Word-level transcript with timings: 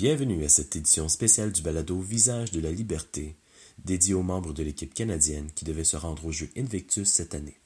Bienvenue 0.00 0.42
à 0.44 0.48
cette 0.48 0.76
édition 0.76 1.10
spéciale 1.10 1.52
du 1.52 1.60
balado 1.60 2.00
Visage 2.00 2.52
de 2.52 2.60
la 2.62 2.70
liberté, 2.70 3.36
dédié 3.84 4.14
aux 4.14 4.22
membres 4.22 4.54
de 4.54 4.62
l'équipe 4.62 4.94
canadienne 4.94 5.50
qui 5.54 5.66
devaient 5.66 5.84
se 5.84 5.98
rendre 5.98 6.24
aux 6.24 6.32
Jeux 6.32 6.48
Invictus 6.56 7.06
cette 7.06 7.34
année. 7.34 7.60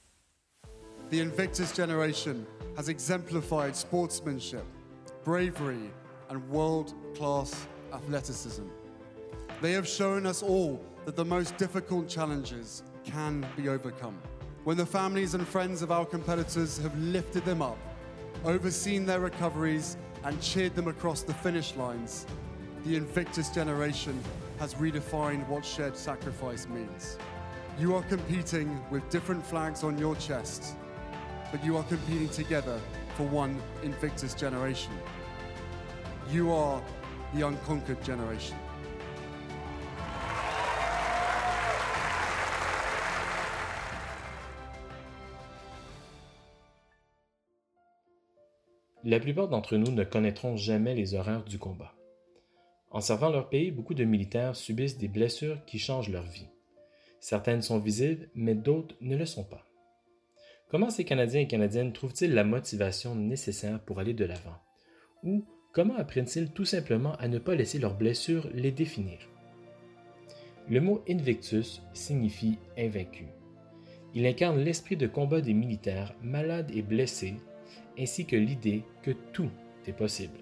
The 1.13 1.21
Invictus 1.21 1.73
generation 1.73 2.45
has 2.77 2.89
exemplified 2.89 3.77
sportsmanship, 3.77 4.65
bravery, 5.25 5.93
and 6.29 6.41
world 6.51 6.93
class 7.17 7.69
athleticism. 7.93 8.65
They 9.63 9.73
have 9.73 9.87
shown 9.87 10.27
us 10.27 10.43
all 10.43 10.81
that 11.07 11.15
the 11.15 11.25
most 11.25 11.57
difficult 11.57 12.09
challenges 12.09 12.83
can 13.05 13.47
be 13.57 13.69
overcome. 13.69 14.19
When 14.65 14.77
the 14.77 14.85
families 14.85 15.35
and 15.35 15.47
friends 15.47 15.83
of 15.83 15.93
our 15.93 16.05
competitors 16.05 16.79
have 16.79 16.99
lifted 16.99 17.45
them 17.45 17.63
up, 17.63 17.79
overseen 18.45 19.07
their 19.07 19.21
recoveries, 19.21 19.97
and 20.25 20.41
cheered 20.41 20.75
them 20.75 20.89
across 20.89 21.23
the 21.23 21.35
finish 21.35 21.77
lines, 21.77 22.27
the 22.85 22.97
Invictus 22.97 23.51
generation 23.51 24.19
has 24.59 24.75
redefined 24.75 25.47
what 25.49 25.65
shared 25.65 25.97
sacrifice 25.97 26.67
means. 26.69 27.19
You 27.79 27.95
are 27.95 28.03
competing 28.03 28.81
with 28.91 29.09
different 29.11 29.45
flags 29.45 29.83
on 29.83 29.99
your 29.99 30.17
chest, 30.17 30.77
but 31.51 31.65
you 31.65 31.77
are 31.77 31.83
competing 31.85 32.29
together 32.29 32.81
for 33.17 33.27
one 33.27 33.61
Invictus 33.83 34.35
generation. 34.35 34.93
You 36.31 36.53
are 36.53 36.83
the 37.35 37.47
unconquered 37.47 38.03
generation. 38.03 38.57
La 49.07 49.21
plupart 49.21 49.49
d'entre 49.49 49.77
nous 49.77 49.93
ne 49.93 50.03
connaîtront 50.03 50.57
jamais 50.57 50.95
les 50.95 51.15
horreurs 51.15 51.45
du 51.45 51.59
combat. 51.59 51.95
En 52.91 53.03
servant 53.03 53.29
leur 53.29 53.51
pays, 53.51 53.71
beaucoup 53.71 53.93
de 53.93 54.05
militaires 54.05 54.57
subissent 54.57 54.97
des 54.97 55.09
blessures 55.09 55.63
qui 55.67 55.79
changent 55.79 56.09
leur 56.09 56.25
vie. 56.25 56.49
Certaines 57.21 57.61
sont 57.61 57.79
visibles, 57.79 58.31
mais 58.35 58.55
d'autres 58.55 58.95
ne 59.03 59.17
le 59.17 59.27
sont 59.27 59.45
pas. 59.45 59.67
Comment 60.71 60.89
ces 60.89 61.05
Canadiens 61.05 61.43
et 61.43 61.47
Canadiennes 61.47 61.93
trouvent-ils 61.93 62.33
la 62.33 62.45
motivation 62.45 63.15
nécessaire 63.15 63.79
pour 63.81 64.01
aller 64.01 64.15
de 64.15 64.25
l'avant? 64.25 64.57
Ou 65.23 65.45
comment 65.73 65.97
apprennent-ils 65.97 66.51
tout 66.53 66.65
simplement 66.65 67.15
à 67.17 67.29
ne 67.29 67.39
pas 67.39 67.55
laisser 67.55 67.79
leurs 67.79 67.99
blessures 67.99 68.49
les 68.55 68.73
définir? 68.73 69.19
Le 70.67 70.81
mot 70.81 71.05
Invictus 71.11 71.83
signifie 71.93 72.59
invaincu. 72.79 73.27
Il 74.15 74.27
incarne 74.27 74.61
l'esprit 74.61 74.97
de 74.97 75.07
combat 75.07 75.43
des 75.43 75.53
militaires 75.53 76.15
malades 76.23 76.71
et 76.75 76.81
blessés 76.81 77.35
ainsi 77.99 78.27
que 78.27 78.37
l'idée 78.37 78.83
que 79.03 79.13
tout 79.33 79.51
est 79.87 79.93
possible. 79.93 80.39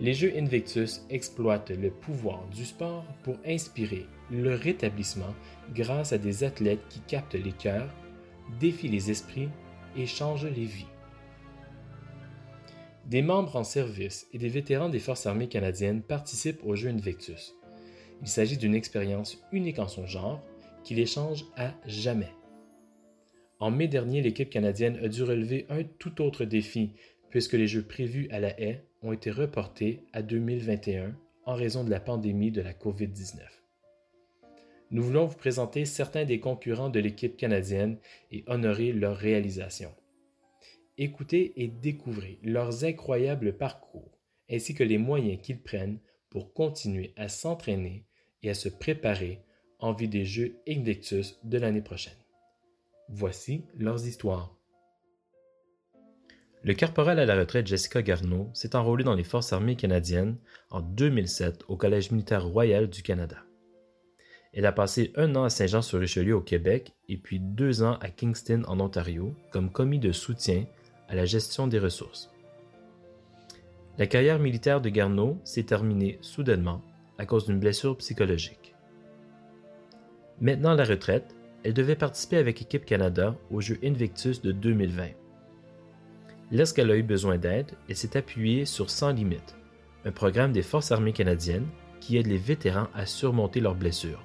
Les 0.00 0.14
Jeux 0.14 0.32
Invictus 0.36 1.04
exploitent 1.10 1.70
le 1.70 1.90
pouvoir 1.90 2.46
du 2.48 2.64
sport 2.64 3.04
pour 3.22 3.36
inspirer 3.46 4.06
le 4.30 4.54
rétablissement 4.54 5.34
grâce 5.74 6.12
à 6.12 6.18
des 6.18 6.42
athlètes 6.42 6.86
qui 6.88 7.00
captent 7.00 7.34
les 7.34 7.52
cœurs, 7.52 7.92
défient 8.58 8.88
les 8.88 9.10
esprits 9.10 9.50
et 9.96 10.06
changent 10.06 10.46
les 10.46 10.64
vies. 10.64 10.86
Des 13.04 13.22
membres 13.22 13.56
en 13.56 13.64
service 13.64 14.26
et 14.32 14.38
des 14.38 14.48
vétérans 14.48 14.88
des 14.88 15.00
Forces 15.00 15.26
armées 15.26 15.48
canadiennes 15.48 16.00
participent 16.00 16.64
aux 16.64 16.76
Jeux 16.76 16.90
Invictus. 16.90 17.54
Il 18.22 18.28
s'agit 18.28 18.56
d'une 18.56 18.74
expérience 18.74 19.42
unique 19.52 19.78
en 19.78 19.88
son 19.88 20.06
genre 20.06 20.40
qui 20.84 20.94
les 20.94 21.06
change 21.06 21.44
à 21.56 21.72
jamais. 21.86 22.32
En 23.60 23.70
mai 23.70 23.88
dernier, 23.88 24.22
l'équipe 24.22 24.48
canadienne 24.48 24.98
a 25.04 25.08
dû 25.08 25.22
relever 25.22 25.66
un 25.68 25.84
tout 25.84 26.22
autre 26.22 26.46
défi 26.46 26.92
puisque 27.28 27.52
les 27.52 27.66
Jeux 27.66 27.82
prévus 27.82 28.26
à 28.30 28.40
la 28.40 28.58
haie 28.58 28.84
ont 29.02 29.12
été 29.12 29.30
reportés 29.30 30.02
à 30.14 30.22
2021 30.22 31.14
en 31.44 31.54
raison 31.54 31.84
de 31.84 31.90
la 31.90 32.00
pandémie 32.00 32.50
de 32.50 32.62
la 32.62 32.72
COVID-19. 32.72 33.40
Nous 34.90 35.02
voulons 35.02 35.26
vous 35.26 35.36
présenter 35.36 35.84
certains 35.84 36.24
des 36.24 36.40
concurrents 36.40 36.88
de 36.88 37.00
l'équipe 37.00 37.36
canadienne 37.36 37.98
et 38.32 38.44
honorer 38.46 38.92
leur 38.92 39.16
réalisation. 39.16 39.92
Écoutez 40.96 41.52
et 41.62 41.68
découvrez 41.68 42.38
leurs 42.42 42.84
incroyables 42.84 43.52
parcours 43.52 44.18
ainsi 44.50 44.74
que 44.74 44.84
les 44.84 44.98
moyens 44.98 45.40
qu'ils 45.40 45.60
prennent 45.60 46.00
pour 46.30 46.54
continuer 46.54 47.12
à 47.16 47.28
s'entraîner 47.28 48.04
et 48.42 48.50
à 48.50 48.54
se 48.54 48.70
préparer 48.70 49.40
en 49.78 49.92
vue 49.92 50.08
des 50.08 50.24
Jeux 50.24 50.56
Invictus 50.66 51.38
de 51.44 51.58
l'année 51.58 51.82
prochaine. 51.82 52.14
Voici 53.12 53.64
leurs 53.76 54.06
histoires. 54.06 54.54
Le 56.62 56.74
caporal 56.74 57.18
à 57.18 57.26
la 57.26 57.36
retraite 57.36 57.66
Jessica 57.66 58.02
Garneau 58.02 58.48
s'est 58.54 58.76
enrôlée 58.76 59.02
dans 59.02 59.16
les 59.16 59.24
Forces 59.24 59.52
armées 59.52 59.74
canadiennes 59.74 60.36
en 60.70 60.80
2007 60.80 61.64
au 61.66 61.76
Collège 61.76 62.12
militaire 62.12 62.46
royal 62.46 62.88
du 62.88 63.02
Canada. 63.02 63.38
Elle 64.52 64.64
a 64.64 64.70
passé 64.70 65.12
un 65.16 65.34
an 65.34 65.42
à 65.42 65.50
Saint-Jean-sur-Richelieu 65.50 66.36
au 66.36 66.40
Québec 66.40 66.92
et 67.08 67.16
puis 67.16 67.40
deux 67.40 67.82
ans 67.82 67.98
à 68.00 68.10
Kingston 68.10 68.62
en 68.68 68.78
Ontario 68.78 69.34
comme 69.50 69.72
commis 69.72 69.98
de 69.98 70.12
soutien 70.12 70.66
à 71.08 71.16
la 71.16 71.24
gestion 71.24 71.66
des 71.66 71.80
ressources. 71.80 72.30
La 73.98 74.06
carrière 74.06 74.38
militaire 74.38 74.80
de 74.80 74.88
Garneau 74.88 75.36
s'est 75.42 75.64
terminée 75.64 76.18
soudainement 76.20 76.80
à 77.18 77.26
cause 77.26 77.46
d'une 77.46 77.58
blessure 77.58 77.96
psychologique. 77.96 78.76
Maintenant 80.40 80.74
la 80.74 80.84
retraite, 80.84 81.34
elle 81.62 81.74
devait 81.74 81.96
participer 81.96 82.36
avec 82.36 82.62
Équipe 82.62 82.84
Canada 82.84 83.36
aux 83.50 83.60
Jeux 83.60 83.78
Invictus 83.84 84.40
de 84.40 84.52
2020. 84.52 85.08
Lorsqu'elle 86.52 86.90
a 86.90 86.96
eu 86.96 87.02
besoin 87.02 87.38
d'aide, 87.38 87.72
elle 87.88 87.96
s'est 87.96 88.16
appuyée 88.16 88.64
sur 88.64 88.90
Sans 88.90 89.12
Limites, 89.12 89.56
un 90.04 90.12
programme 90.12 90.52
des 90.52 90.62
Forces 90.62 90.90
armées 90.90 91.12
canadiennes 91.12 91.68
qui 92.00 92.16
aide 92.16 92.26
les 92.26 92.38
vétérans 92.38 92.88
à 92.94 93.06
surmonter 93.06 93.60
leurs 93.60 93.74
blessures. 93.74 94.24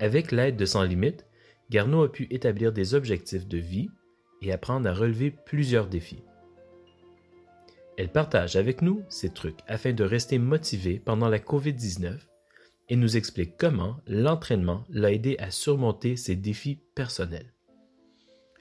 Avec 0.00 0.32
l'aide 0.32 0.56
de 0.56 0.64
Sans 0.64 0.84
Limites, 0.84 1.26
Garneau 1.70 2.04
a 2.04 2.12
pu 2.12 2.28
établir 2.30 2.72
des 2.72 2.94
objectifs 2.94 3.46
de 3.46 3.58
vie 3.58 3.90
et 4.42 4.52
apprendre 4.52 4.88
à 4.88 4.94
relever 4.94 5.30
plusieurs 5.30 5.88
défis. 5.88 6.22
Elle 7.96 8.10
partage 8.10 8.56
avec 8.56 8.82
nous 8.82 9.02
ses 9.08 9.30
trucs 9.30 9.60
afin 9.66 9.92
de 9.92 10.04
rester 10.04 10.38
motivée 10.38 11.00
pendant 11.04 11.28
la 11.28 11.38
COVID-19 11.38 12.18
et 12.88 12.96
nous 12.96 13.16
explique 13.16 13.56
comment 13.56 13.96
l'entraînement 14.06 14.84
l'a 14.88 15.12
aidé 15.12 15.36
à 15.38 15.50
surmonter 15.50 16.16
ses 16.16 16.36
défis 16.36 16.80
personnels. 16.94 17.52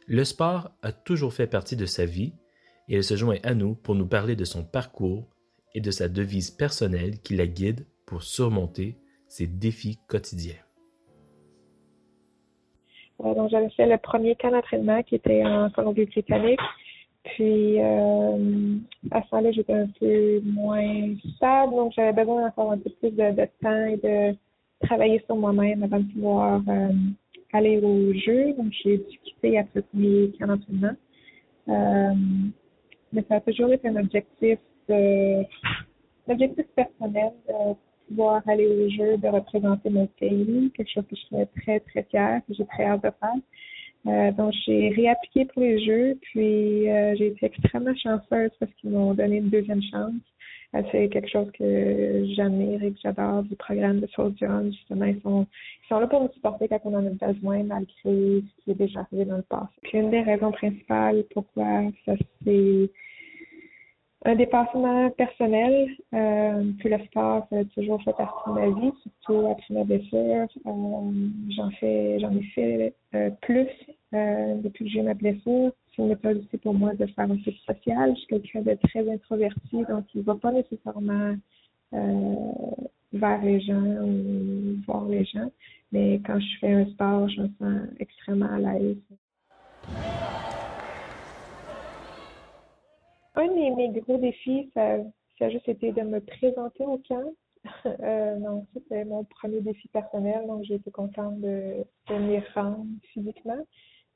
Le 0.08 0.24
sport 0.24 0.72
a 0.82 0.92
toujours 0.92 1.34
fait 1.34 1.48
partie 1.48 1.76
de 1.76 1.86
sa 1.86 2.06
vie 2.06 2.34
et 2.90 2.96
elle 2.96 3.04
se 3.04 3.16
joint 3.16 3.38
à 3.44 3.54
nous 3.54 3.76
pour 3.76 3.96
nous 3.96 4.08
parler 4.08 4.36
de 4.36 4.46
son 4.46 4.64
parcours 4.64 5.30
et 5.74 5.82
de 5.82 5.92
sa 5.92 6.10
devise 6.10 6.52
personnelle 6.52 7.20
qui 7.22 7.36
la 7.36 7.48
guide 7.48 7.86
pour 8.06 8.24
surmonter 8.24 8.98
ses 9.28 9.48
défis 9.48 9.98
quotidiens. 10.08 10.56
j'avais 13.50 13.70
fait 13.72 13.88
le 13.88 13.98
premier 13.98 14.36
camp 14.36 14.52
d'entraînement 14.52 15.02
qui 15.04 15.16
était 15.16 15.44
en 15.46 15.70
Colombie-Britannique. 15.70 16.60
Puis 17.24 17.80
euh, 17.80 18.76
à 19.12 19.22
ce 19.22 19.28
moment-là, 19.32 19.52
j'étais 19.52 19.74
un 19.74 19.88
peu 20.00 20.42
moins 20.44 21.16
stable, 21.36 21.72
donc 21.72 21.94
j'avais 21.96 22.14
besoin 22.14 22.48
encore 22.48 22.72
un 22.72 22.78
peu 22.78 22.90
plus 22.90 23.12
de, 23.12 23.32
de, 23.32 23.48
temps 23.62 23.86
et 23.86 23.98
de 23.98 24.38
travailler 24.86 25.24
sur 25.26 25.38
moi-même 25.38 25.84
avant 25.84 26.00
de 26.00 26.12
pouvoir 26.12 26.62
euh, 26.68 26.90
aller 27.54 27.80
au 27.80 28.14
jeu. 28.14 28.54
Donc 28.54 28.74
j'ai 28.84 28.98
dû 28.98 29.18
quitter 29.24 29.58
après 29.58 29.82
premier 29.84 30.32
camp 30.38 30.48
d'entraînement. 30.48 30.96
Euh, 31.70 32.14
mais 33.14 33.24
ça 33.30 33.36
a 33.36 33.42
toujours 33.42 33.72
été 33.72 33.88
un 33.88 33.96
objectif 33.96 34.60
de, 34.90 35.44
un 35.44 36.34
objectif 36.34 36.66
personnel 36.76 37.32
de 37.48 37.76
pouvoir 38.10 38.42
aller 38.48 38.68
au 38.68 38.90
jeu, 38.90 39.18
de 39.18 39.28
représenter 39.30 39.90
mon 39.90 40.08
pays, 40.08 40.72
quelque 40.76 40.92
chose 40.92 41.06
que 41.10 41.16
je 41.16 41.22
serais 41.22 41.46
très, 41.62 41.80
très 41.80 42.04
fière, 42.04 42.42
que 42.46 42.54
j'ai 42.54 42.66
très 42.66 42.84
hâte 42.84 43.04
de 43.04 43.12
faire. 43.20 43.36
Euh, 44.08 44.32
donc, 44.32 44.54
j'ai 44.66 44.90
réappliqué 44.90 45.46
pour 45.46 45.62
les 45.62 45.84
jeux, 45.86 46.18
puis 46.22 46.90
euh, 46.90 47.16
j'ai 47.16 47.28
été 47.28 47.46
extrêmement 47.46 47.96
chanceuse 47.96 48.52
parce 48.60 48.72
qu'ils 48.74 48.90
m'ont 48.90 49.14
donné 49.14 49.38
une 49.38 49.50
deuxième 49.50 49.82
chance. 49.82 50.14
Euh, 50.76 50.82
c'est 50.92 51.08
quelque 51.10 51.30
chose 51.30 51.50
que 51.58 52.26
j'admire 52.36 52.84
et 52.84 52.92
que 52.92 53.00
j'adore 53.02 53.44
du 53.44 53.56
programme 53.56 54.00
de 54.02 54.08
Soldier 54.08 54.48
Justement, 54.72 55.06
ils 55.06 55.22
sont, 55.22 55.48
ils 55.84 55.88
sont 55.88 56.00
là 56.00 56.08
pour 56.08 56.22
nous 56.22 56.34
supporter 56.34 56.68
quand 56.68 56.82
on 56.86 56.96
en 56.96 57.06
a 57.06 57.32
besoin, 57.32 57.64
malgré 57.64 57.94
ce 58.04 58.64
qui 58.64 58.72
est 58.72 58.76
déjà 58.76 59.02
arrivé 59.02 59.26
dans 59.26 59.38
le 59.38 59.44
passé. 59.44 59.70
Puis 59.84 60.00
une 60.00 60.10
des 60.10 60.22
raisons 60.22 60.52
principales 60.52 61.24
pourquoi 61.34 61.84
ça 62.06 62.16
s'est 62.44 62.90
un 64.26 64.36
dépassement 64.36 65.10
personnel, 65.12 65.90
euh, 66.14 66.72
que 66.82 66.88
le 66.88 66.98
sport 67.06 67.48
a 67.52 67.64
toujours 67.76 68.02
fait 68.04 68.14
partie 68.14 68.50
de 68.50 68.54
ma 68.54 68.68
vie, 68.68 68.92
surtout 69.02 69.48
après 69.48 69.74
ma 69.74 69.84
blessure. 69.84 70.48
Euh, 70.66 71.30
j'en 71.56 71.70
fais, 71.72 72.20
j'en 72.20 72.32
ai 72.32 72.44
fait 72.56 72.94
euh, 73.16 73.30
plus 73.42 73.68
euh, 74.14 74.56
depuis 74.62 74.86
que 74.86 74.92
j'ai 74.92 75.02
ma 75.02 75.14
blessure. 75.14 75.72
C'est 75.96 76.02
une 76.02 76.10
méthode 76.10 76.38
aussi 76.38 76.58
pour 76.58 76.74
moi 76.74 76.94
de 76.94 77.06
faire 77.08 77.30
un 77.30 77.38
peu 77.38 77.52
social. 77.66 78.14
Je 78.16 78.20
suis 78.20 78.28
quelqu'un 78.28 78.62
de 78.62 78.78
très 78.88 79.10
introverti, 79.12 79.84
donc 79.90 80.06
il 80.16 80.22
ne 80.22 80.24
va 80.24 80.36
pas 80.36 80.52
nécessairement 80.52 81.36
euh, 81.94 82.52
vers 83.12 83.44
les 83.44 83.60
gens 83.60 83.84
ou 84.04 84.76
voir 84.88 85.06
les 85.06 85.26
gens. 85.26 85.52
Mais 85.92 86.22
quand 86.26 86.40
je 86.40 86.60
fais 86.60 86.72
un 86.72 86.86
sport, 86.86 87.28
je 87.30 87.42
me 87.42 87.48
sens 87.60 87.88
extrêmement 88.00 88.52
à 88.52 88.60
l'aise. 88.60 88.98
Un 93.36 93.48
de 93.48 93.76
mes, 93.76 94.02
gros 94.02 94.18
défis, 94.18 94.70
ça 94.74 94.98
ça 95.40 95.46
a 95.46 95.50
juste 95.50 95.68
été 95.68 95.92
de 95.92 96.02
me 96.02 96.20
présenter 96.22 96.86
au 96.86 96.98
camp. 97.00 97.34
euh, 97.86 98.36
non, 98.38 98.68
c'était 98.74 99.06
mon 99.06 99.24
premier 99.24 99.62
défi 99.62 99.88
personnel, 99.88 100.46
donc 100.48 100.64
j'ai 100.64 100.76
été 100.76 100.92
contente 100.92 101.40
de, 101.40 101.84
de 102.10 102.16
m'y 102.16 102.40
rendre 102.54 102.86
physiquement. 103.14 103.66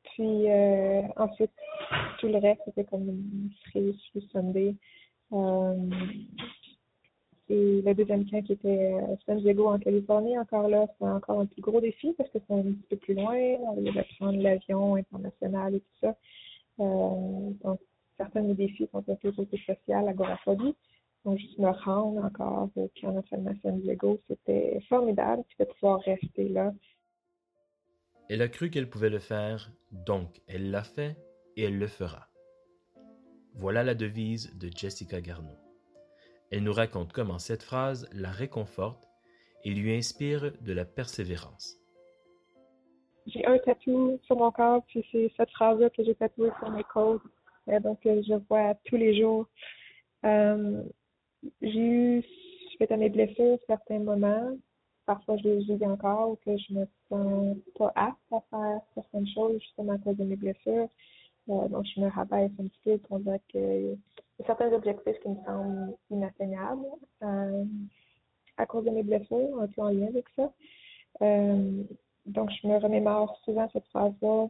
Puis 0.04 0.50
euh, 0.50 1.02
ensuite, 1.16 1.52
tout 2.20 2.28
le 2.28 2.38
reste, 2.38 2.62
c'était 2.66 2.84
comme 2.84 3.08
une 3.08 3.50
cerise 3.66 3.98
sur 4.12 4.22
Sunday. 4.32 4.76
Euh, 5.34 5.76
et 7.50 7.82
le 7.82 7.94
deuxième 7.94 8.30
camp 8.30 8.42
qui 8.44 8.54
était 8.54 8.94
à 8.94 9.18
San 9.26 9.40
Diego 9.40 9.68
en 9.68 9.80
Californie, 9.80 10.38
encore 10.38 10.68
là, 10.68 10.86
c'était 10.94 11.10
encore 11.10 11.40
un 11.40 11.46
plus 11.46 11.62
gros 11.62 11.80
défi 11.80 12.14
parce 12.18 12.30
que 12.30 12.40
c'est 12.46 12.54
un 12.54 12.62
petit 12.62 12.88
peu 12.90 12.98
plus 12.98 13.14
loin. 13.16 13.36
On 13.36 13.82
devait 13.82 14.06
prendre 14.20 14.42
l'avion 14.42 14.96
international 14.96 15.76
et 15.76 15.80
tout 15.80 15.96
ça. 16.02 16.16
Donc, 16.78 17.80
certains 18.18 18.42
de 18.42 18.48
mes 18.48 18.56
défis 18.56 18.88
sont 18.92 19.04
un 19.08 19.16
peu 19.16 19.32
côté 19.32 19.62
social, 19.66 20.08
agoraphobie. 20.08 20.76
Donc, 21.26 21.38
juste 21.38 21.58
me 21.58 21.70
rendre 21.70 22.24
encore 22.24 22.70
au 22.76 22.92
camp 23.00 23.12
d'entraînement 23.12 23.54
San 23.62 23.80
Diego, 23.80 24.20
c'était 24.28 24.80
formidable 24.88 25.44
puis 25.48 25.58
de 25.60 25.66
pouvoir 25.66 26.00
rester 26.02 26.50
là. 26.50 26.74
Elle 28.30 28.42
a 28.42 28.48
cru 28.48 28.70
qu'elle 28.70 28.90
pouvait 28.90 29.10
le 29.10 29.20
faire, 29.20 29.72
donc 29.92 30.42
elle 30.48 30.72
l'a 30.72 30.84
fait 30.84 31.18
et 31.56 31.64
elle 31.64 31.78
le 31.78 31.88
fera. 31.88 32.28
Voilà 33.56 33.84
la 33.84 33.96
devise 33.96 34.58
de 34.58 34.70
Jessica 34.70 35.22
Garneau. 35.22 35.58
Elle 36.52 36.64
nous 36.64 36.74
raconte 36.74 37.12
comment 37.12 37.40
cette 37.40 37.64
phrase 37.64 38.08
la 38.14 38.32
réconforte 38.32 39.08
et 39.64 39.72
lui 39.72 39.96
inspire 39.96 40.54
de 40.62 40.74
la 40.74 40.86
persévérance. 40.86 41.78
J'ai 43.26 43.46
un 43.46 43.58
tatou 43.58 44.20
sur 44.24 44.38
mon 44.38 44.52
corps, 44.52 44.84
puis 44.88 45.06
c'est 45.12 45.32
cette 45.36 45.52
phrase-là 45.52 45.90
que 45.90 46.04
j'ai 46.04 46.16
tatouée 46.16 46.52
sur 46.60 46.70
mes 46.70 46.84
côtes. 46.86 47.22
Euh, 47.70 47.80
donc, 47.80 48.06
euh, 48.06 48.22
je 48.28 48.34
vois 48.50 48.76
tous 48.86 48.98
les 48.98 49.20
jours. 49.20 49.48
Euh, 50.26 50.84
j'ai 51.62 51.80
eu, 51.80 52.24
suite 52.76 52.92
à 52.92 52.98
mes 52.98 53.10
blessures, 53.10 53.58
certains 53.68 54.00
moments, 54.00 54.52
parfois 55.06 55.38
je 55.38 55.44
les 55.44 55.76
vis 55.76 55.86
encore, 55.86 56.32
ou 56.32 56.36
que 56.38 56.58
je 56.58 56.74
me 56.74 56.88
sens 57.10 57.58
pas 57.78 57.92
apte 57.96 58.18
à 58.32 58.42
faire 58.50 58.82
certaines 58.96 59.28
choses, 59.28 59.60
justement 59.62 59.94
à 59.94 59.98
cause 59.98 60.18
de 60.18 60.24
mes 60.24 60.36
blessures. 60.36 60.90
Donc, 61.48 61.86
je 61.96 62.02
me 62.02 62.10
rabaisse 62.10 62.52
un 62.60 62.68
petit 62.68 62.80
peu 62.84 62.98
pour 62.98 63.20
dire 63.20 63.40
que 63.54 63.58
y 63.58 64.44
a 64.44 64.46
certains 64.46 64.72
objectifs 64.74 65.18
qui 65.22 65.30
me 65.30 65.36
semblent 65.46 65.96
inatteignables 66.10 66.86
à 68.58 68.66
cause 68.66 68.84
de 68.84 68.90
mes 68.90 69.04
blessures, 69.04 69.62
un 69.62 69.68
peu 69.68 69.82
en 69.82 69.90
lien 69.90 70.08
avec 70.08 70.26
ça. 70.36 70.52
Donc, 72.26 72.50
je 72.52 72.68
me 72.68 72.78
remémore 72.78 73.40
souvent 73.46 73.70
cette 73.72 73.88
phrase-là. 73.88 74.50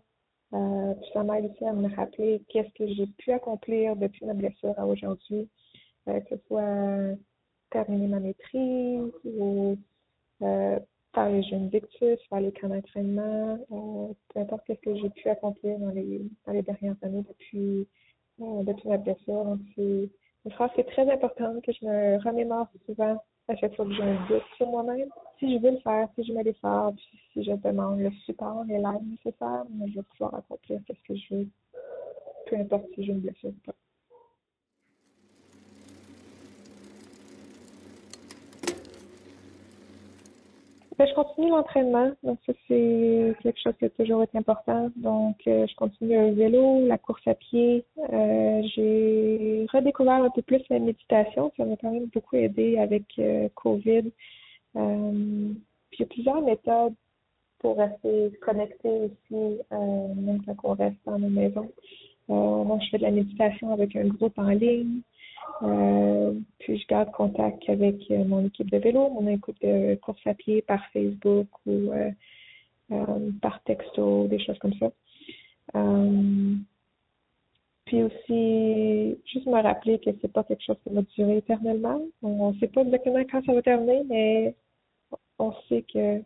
Euh, 0.53 0.93
puis 0.95 1.09
ça 1.13 1.23
m'aide 1.23 1.51
aussi 1.51 1.65
à 1.65 1.73
me 1.73 1.93
rappeler 1.95 2.41
qu'est-ce 2.49 2.73
que 2.73 2.87
j'ai 2.87 3.07
pu 3.17 3.31
accomplir 3.31 3.95
depuis 3.95 4.25
ma 4.25 4.33
blessure 4.33 4.73
à 4.77 4.85
aujourd'hui, 4.85 5.49
euh, 6.07 6.19
que 6.21 6.35
ce 6.35 6.41
soit 6.47 7.17
terminer 7.69 8.07
ma 8.07 8.19
maîtrise 8.19 9.11
ou 9.25 9.77
euh, 10.41 10.79
faire 11.13 11.29
les 11.29 11.43
jeunes 11.43 11.69
victus, 11.69 12.19
faire 12.29 12.39
les 12.39 12.51
camps 12.53 12.69
d'entraînement, 12.69 13.59
euh, 13.71 14.13
peu 14.33 14.39
importe 14.39 14.63
ce 14.67 14.73
que 14.73 14.95
j'ai 14.95 15.09
pu 15.09 15.29
accomplir 15.29 15.79
dans 15.79 15.89
les, 15.89 16.21
dans 16.45 16.53
les 16.53 16.61
dernières 16.61 16.95
années 17.01 17.23
depuis, 17.27 17.87
euh, 18.41 18.63
depuis 18.63 18.87
ma 18.87 18.97
blessure. 18.97 19.57
C'est 19.75 20.09
une 20.45 20.51
phrase 20.51 20.71
qui 20.75 20.81
est 20.81 20.91
très 20.91 21.09
importante 21.11 21.63
que 21.63 21.71
je 21.73 21.85
me 21.85 22.23
remémore 22.23 22.67
souvent 22.85 23.21
à 23.47 23.55
chaque 23.55 23.75
fois 23.75 23.85
que 23.85 23.93
j'ai 23.93 24.03
un 24.03 24.25
doute 24.27 24.43
sur 24.57 24.67
moi-même. 24.67 25.09
Si 25.39 25.53
je 25.53 25.61
veux 25.61 25.71
le 25.71 25.79
faire, 25.79 26.07
si 26.15 26.23
je 26.23 26.33
mets 26.33 26.43
l'effort, 26.43 26.93
puis 26.93 27.19
si 27.33 27.43
je 27.43 27.51
demande 27.51 27.99
le 27.99 28.11
support 28.25 28.65
et 28.69 28.77
l'aide 28.77 29.07
nécessaire, 29.09 29.63
je 29.87 29.95
vais 29.95 30.03
pouvoir 30.03 30.35
accomplir 30.35 30.79
ce 30.87 31.07
que 31.07 31.15
je 31.15 31.35
veux, 31.35 31.47
peu 32.47 32.57
importe 32.57 32.85
si 32.95 33.05
j'ai 33.05 33.11
une 33.11 33.21
blessure 33.21 33.49
ou 33.49 33.65
pas. 33.65 33.75
Ben, 40.97 41.07
je 41.07 41.13
continue 41.13 41.49
l'entraînement, 41.49 42.11
donc 42.23 42.39
ça 42.45 42.53
c'est 42.67 43.35
quelque 43.43 43.59
chose 43.61 43.73
qui 43.77 43.85
a 43.85 43.89
toujours 43.91 44.23
été 44.23 44.37
important. 44.37 44.89
Donc 44.95 45.35
euh, 45.45 45.67
je 45.67 45.75
continue 45.75 46.17
le 46.17 46.31
vélo, 46.31 46.87
la 46.87 46.97
course 46.97 47.21
à 47.27 47.35
pied. 47.35 47.85
Euh, 48.11 48.61
j'ai 48.73 49.67
redécouvert 49.71 50.23
un 50.23 50.31
peu 50.31 50.41
plus 50.41 50.61
la 50.69 50.79
méditation, 50.79 51.51
ça 51.55 51.65
m'a 51.65 51.75
quand 51.77 51.91
même 51.91 52.07
beaucoup 52.07 52.35
aidé 52.35 52.79
avec 52.79 53.05
euh, 53.19 53.47
COVID. 53.55 54.11
Puis 54.73 55.99
il 55.99 55.99
y 55.99 56.03
a 56.03 56.05
plusieurs 56.07 56.41
méthodes 56.41 56.95
pour 57.59 57.77
rester 57.77 58.31
connecté 58.41 58.89
aussi, 58.89 59.59
même 59.71 60.41
quand 60.45 60.55
on 60.63 60.73
reste 60.73 60.97
dans 61.05 61.17
la 61.17 61.29
maison. 61.29 61.71
Euh, 62.29 62.63
donc 62.63 62.81
je 62.83 62.89
fais 62.89 62.97
de 62.97 63.03
la 63.03 63.11
méditation 63.11 63.71
avec 63.71 63.95
un 63.95 64.07
groupe 64.07 64.37
en 64.37 64.49
ligne. 64.49 65.01
Euh, 65.63 66.33
puis 66.59 66.77
je 66.77 66.87
garde 66.87 67.11
contact 67.11 67.67
avec 67.69 67.95
euh, 68.11 68.23
mon 68.25 68.45
équipe 68.45 68.69
de 68.69 68.77
vélo, 68.77 69.09
mon 69.09 69.27
équipe 69.27 69.59
de 69.61 69.95
course 69.95 70.21
à 70.25 70.33
pied 70.33 70.61
par 70.61 70.85
Facebook 70.91 71.47
ou 71.65 71.91
euh, 71.91 72.11
par 73.41 73.61
texto, 73.63 74.27
des 74.27 74.39
choses 74.39 74.59
comme 74.59 74.73
ça. 74.75 74.91
Puis 77.85 78.03
aussi, 78.03 79.17
juste 79.25 79.45
me 79.45 79.61
rappeler 79.61 79.99
que 79.99 80.09
c'est 80.21 80.31
pas 80.31 80.43
quelque 80.43 80.63
chose 80.63 80.77
qui 80.83 80.93
va 80.93 81.01
durer 81.15 81.37
éternellement. 81.37 82.01
On 82.21 82.51
ne 82.51 82.59
sait 82.59 82.67
pas 82.67 82.81
exactement 82.81 83.23
quand 83.31 83.45
ça 83.45 83.53
va 83.53 83.61
terminer, 83.61 84.03
mais 84.09 84.55
on 85.39 85.53
sait 85.69 85.85
que 85.93 86.21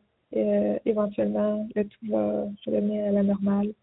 éventuellement 0.85 1.67
le 1.75 1.83
tout 1.85 2.07
va 2.09 2.45
revenir 2.65 3.05
à 3.05 3.11
la 3.11 3.23
normale. 3.23 3.73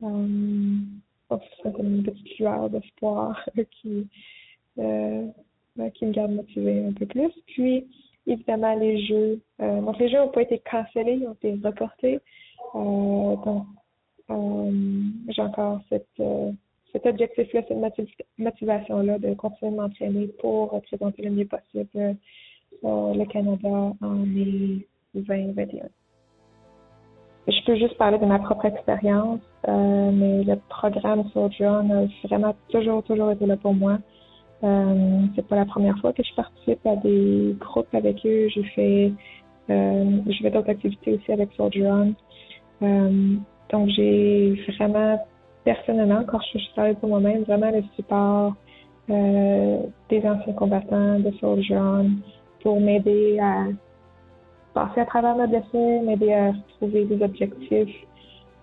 Donc, 0.00 1.42
c'est 1.62 1.78
une 1.78 2.02
petite 2.02 2.38
lueur 2.38 2.70
d'espoir 2.70 3.48
qui, 3.70 4.08
qui 5.94 6.06
me 6.06 6.12
garde 6.12 6.32
motivée 6.32 6.84
un 6.84 6.92
peu 6.92 7.06
plus. 7.06 7.30
Puis, 7.46 7.86
évidemment, 8.26 8.74
les 8.74 9.04
jeux. 9.06 9.40
Euh, 9.60 9.80
donc, 9.80 9.98
les 9.98 10.08
jeux 10.08 10.18
n'ont 10.18 10.28
pas 10.28 10.42
été 10.42 10.60
cancellés, 10.70 11.18
ils 11.20 11.26
ont 11.26 11.32
été 11.32 11.58
reportés. 11.62 12.20
Euh, 12.74 13.36
donc, 13.44 13.66
euh, 14.30 14.70
j'ai 15.28 15.42
encore 15.42 15.80
cette, 15.88 16.22
cet 16.92 17.06
objectif-là, 17.06 17.62
cette 17.66 17.76
motiv- 17.76 18.14
motivation-là 18.38 19.18
de 19.18 19.34
continuer 19.34 19.72
de 19.72 19.76
m'entraîner 19.76 20.26
pour 20.40 20.70
représenter 20.70 21.22
le 21.22 21.30
mieux 21.30 21.46
possible 21.46 22.16
le 22.82 23.24
Canada 23.26 23.92
en 24.00 24.08
mai 24.08 24.86
2021. 25.14 25.88
Je 27.48 27.64
peux 27.66 27.76
juste 27.76 27.96
parler 27.98 28.18
de 28.18 28.24
ma 28.24 28.38
propre 28.38 28.66
expérience, 28.66 29.40
mais 29.66 30.44
le 30.44 30.54
programme 30.68 31.28
Soldier 31.30 31.66
a 31.66 31.82
vraiment 32.24 32.54
toujours, 32.68 33.02
toujours 33.02 33.32
été 33.32 33.44
là 33.44 33.56
pour 33.56 33.74
moi. 33.74 33.98
Euh, 34.62 35.22
c'est 35.34 35.46
pas 35.46 35.56
la 35.56 35.64
première 35.64 35.98
fois 35.98 36.12
que 36.12 36.22
je 36.22 36.34
participe 36.34 36.86
à 36.86 36.96
des 36.96 37.56
groupes 37.58 37.94
avec 37.94 38.24
eux. 38.26 38.48
J'ai 38.48 38.64
fait, 38.64 39.12
euh, 39.70 40.18
je 40.26 40.42
fais 40.42 40.50
d'autres 40.50 40.70
activités 40.70 41.14
aussi 41.14 41.32
avec 41.32 41.50
Soldier 41.56 41.86
On. 41.86 42.14
Euh, 42.82 43.36
donc 43.70 43.88
j'ai 43.90 44.54
vraiment, 44.78 45.18
personnellement, 45.64 46.24
quand 46.26 46.40
je 46.52 46.58
suis 46.58 46.70
parlé 46.74 46.94
pour 46.94 47.08
moi-même, 47.08 47.42
vraiment 47.44 47.70
le 47.70 47.82
support 47.96 48.54
euh, 49.08 49.78
des 50.08 50.26
anciens 50.26 50.52
combattants 50.52 51.20
de 51.20 51.30
Soldier 51.40 51.78
On 51.78 52.10
pour 52.62 52.80
m'aider 52.80 53.38
à 53.40 53.64
passer 54.74 55.00
à 55.00 55.06
travers 55.06 55.36
ma 55.36 55.46
blessure, 55.46 56.02
m'aider 56.02 56.32
à 56.32 56.52
retrouver 56.52 57.04
des 57.06 57.22
objectifs. 57.22 57.96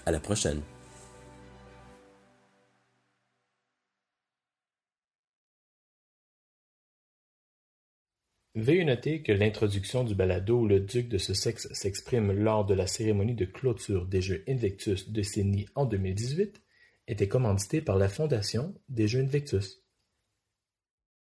À 0.06 0.12
la 0.12 0.20
prochaine! 0.20 0.60
Veuillez 8.56 8.86
noter 8.86 9.24
que 9.24 9.32
l'introduction 9.32 10.04
du 10.04 10.14
balado 10.14 10.60
où 10.60 10.68
le 10.68 10.80
duc 10.80 11.10
de 11.10 11.18
Sussex 11.18 11.68
s'exprime 11.74 12.32
lors 12.32 12.66
de 12.66 12.76
la 12.76 12.86
cérémonie 12.86 13.34
de 13.34 13.46
clôture 13.46 14.06
des 14.06 14.22
Jeux 14.22 14.44
Invictus 14.48 15.10
de 15.10 15.24
Sydney 15.24 15.66
en 15.74 15.86
2018 15.86 16.62
était 17.08 17.28
commanditée 17.28 17.82
par 17.82 17.98
la 17.98 18.10
Fondation 18.10 18.76
des 18.90 19.08
Jeux 19.08 19.22
Invictus. 19.22 19.83